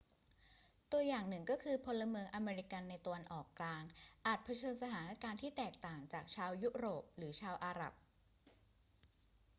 [0.91, 3.83] ตัวอย่างหนึ่งก็คือ พลเมืองอเมริกันในตะวันออกกลาง
[4.25, 7.93] อาจเผชิญสถานการณ์ที่แตกต่างจากชาวยุโรปหรือชาวอาหรับ